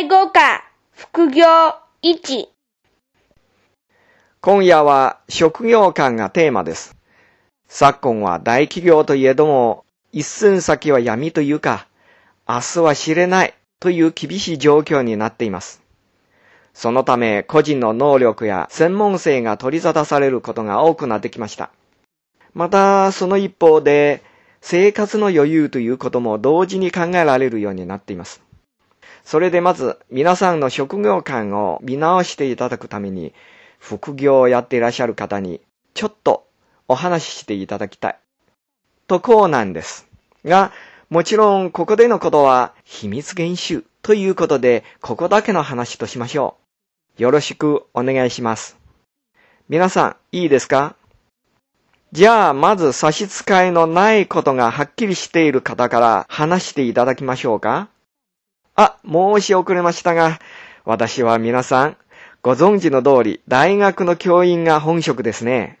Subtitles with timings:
[0.00, 1.44] 第5課、副業
[2.04, 2.46] 1。
[4.40, 6.96] 今夜は職業観がテーマです。
[7.66, 11.88] 昨今は大企業といえども、一寸先は闇というか、
[12.48, 15.82] 明日は知れないという厳しい状況になっています。
[16.74, 21.70] そのため個人の能力や専門性が取り沙汰されることが多くなってきました。
[22.54, 24.22] また、その一方で、
[24.60, 28.47] 生活の余裕ということも同時に考えられるようになっています。
[29.28, 33.34] それでまず、皆さんの職業観を見直していただくために、
[33.78, 35.60] 副業をやっていらっしゃる方に、
[35.92, 36.46] ちょっと
[36.88, 38.18] お話ししていただきたい。
[39.06, 40.08] とこうなんです。
[40.46, 40.72] が、
[41.10, 46.56] もちろん、ここでのことは、秘密厳守ということで、ここだけの話としましょ
[47.18, 47.22] う。
[47.22, 48.78] よろしくお願いします。
[49.68, 50.96] 皆さん、いいですか？
[52.12, 57.90] じゃあ、まず差し支えのないことがはっきりしている方から話していただきましょうか
[58.80, 60.38] あ、申し遅れましたが、
[60.84, 61.96] 私は皆さん、
[62.42, 65.80] ご存知の通り、大学の教員が本職ですね。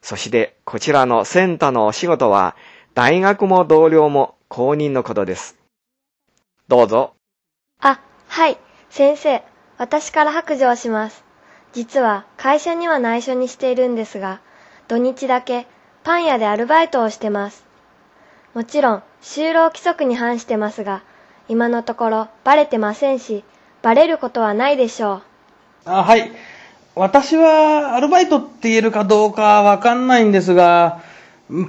[0.00, 2.56] そして、こちらのセンターのお仕事は、
[2.94, 5.58] 大学も同僚も公認のことです。
[6.68, 7.12] どうぞ。
[7.82, 8.56] あ、はい。
[8.88, 9.42] 先生、
[9.76, 11.22] 私から白状します。
[11.74, 14.40] 実は会社には内緒にしているんですが、
[14.88, 15.66] 土日だけ
[16.02, 17.66] パン屋でアルバイトをしてます。
[18.54, 21.02] もちろん、就労規則に反してますが、
[21.48, 23.44] 今のところバレてませんし、
[23.82, 25.22] バレることはないでしょう。
[25.84, 26.32] あはい。
[26.96, 31.02] 私はアルバイトって言えるかどうかわかんないんですが、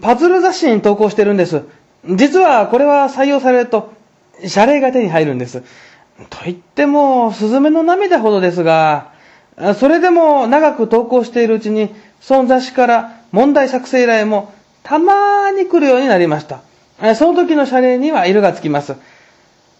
[0.00, 1.64] パズル雑誌に投稿してるんです。
[2.08, 3.92] 実はこれは採用されると、
[4.46, 5.62] 謝礼が手に入るんです。
[6.30, 9.12] と言っても、スズメの涙ほどですが、
[9.78, 16.60] それでも長く投稿しているうちに、その雑誌から問題作成依頼もたまに来るようになりました。
[17.14, 18.94] その時の謝礼には色がつきます。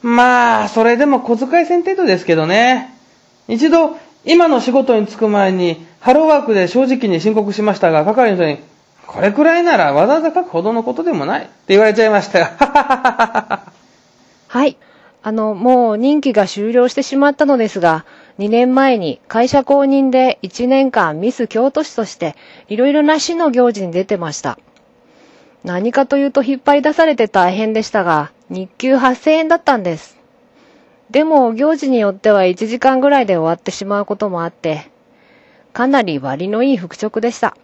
[0.07, 2.95] まあ、それでも小遣い銭程度ですけどね。
[3.49, 8.59] 一度、今の仕事に就く前に、ハローワークで正直に申告しましたが、係の人に、
[9.09, 12.47] これくらいならわざわざ書くほどのことでもないって言われちゃいましたよ。
[14.47, 14.77] はい。
[15.25, 18.05] あの、もう任期が終了してしまったのですが、
[18.39, 22.37] 2年前に会社公認で1年間ミス京都市として
[22.69, 24.57] いろいろな市の行事に出てました。
[25.67, 30.17] 何かというと引っ張り出されて大変でしたが、日給8000円だったんです。
[31.11, 34.89] でも行事によっては1時間ぐらいで終わってしまうこともあって、
[35.73, 37.57] かなり割のいい復職でした。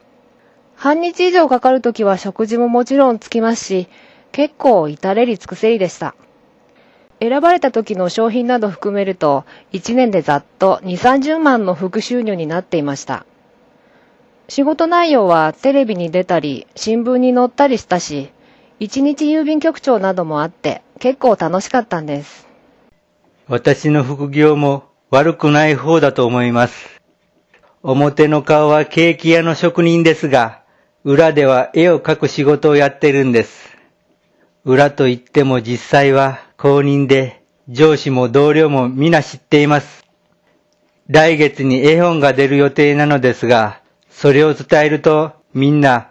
[0.74, 3.88] 半日以上かかるときは食事ももちろんつきますし、
[4.32, 6.16] 結構至れり尽くせりでした。
[7.20, 13.26] 選ばれた時の商品など含めると、1年でざっと2、30万の副収入になっていました。
[14.54, 18.28] 仕事内容はテレビに出たり、新聞に載ったりしたし、
[18.80, 22.46] 一日郵便局長などもあって、結構楽しかったんです。
[23.48, 27.00] 私の副業も悪くない方だと思います。
[27.82, 30.60] 表の顔はケーキ屋の職人ですが、
[31.02, 33.74] 裏では絵を描く仕事をやってるんです。
[34.66, 40.04] 裏といっても実際は公認で、上司も同僚も皆知っています。
[41.08, 43.80] 来月に絵本が出る予定なのですが、
[44.14, 46.08] それを伝えるとみんな、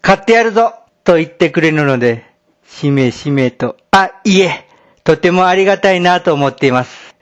[0.00, 0.74] 買ってやるぞ
[1.04, 2.24] と言ってくれるので、
[2.66, 4.66] しめしめと、あ、いえ、
[5.04, 7.14] とてもありがたいなと思っています。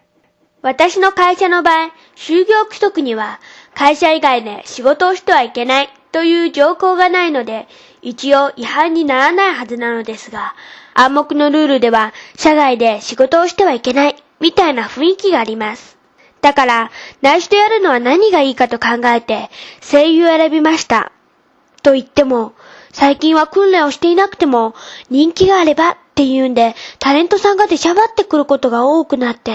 [0.62, 3.40] 私の会社の場合、就業規則には、
[3.74, 7.68] 会社以外で仕事をしてはいけないという条項がないので、
[8.00, 10.54] 一応違反にならないはずなのですが、
[10.94, 15.97] 暗黙のルールでは、社外で仕事をしてはいけない、みたいな雰囲気があります。
[16.40, 16.90] だから、
[17.20, 19.50] 内緒でやるのは何がいいかと考えて、
[19.80, 21.12] 声優を選びました。
[21.82, 22.52] と言っても、
[22.92, 24.74] 最近は訓練をしていなくても、
[25.10, 29.52] 人気があればっていうんで、タレントさんが出しゃばってくることが多くなって。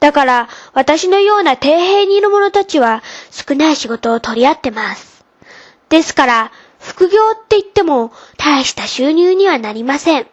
[0.00, 5.24] だから、私のような底辺にいる者たちは、少ない仕事を取り合ってます。
[5.88, 10.26] ですから、副業って言っても、大した収入にはなりません。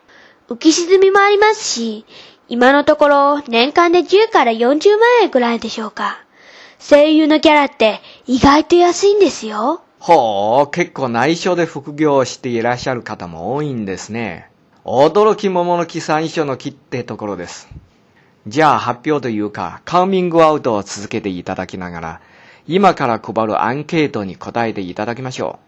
[0.49, 2.05] 浮き沈みもありますし、
[2.49, 6.17] 今のところ、年間で10から40万円くらいでしょうか。
[6.79, 9.83] 声優のギャラって、意外と安いんですよ。
[9.99, 14.49] ほう、結構内緒で副業をしていらっしゃる方も多いんですね。
[14.83, 17.69] 驚き桃の木三所の木ってところです。
[18.47, 22.21] じゃあ発表というか、カウミングアウトを続けていただきながら、
[22.67, 25.59] 今から配るアンケートに答えていただきましょ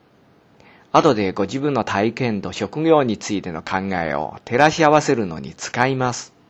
[0.93, 0.97] う。
[0.97, 6.40] 後でご自分の体験と職業についての考えを照らし合わせるのに使います。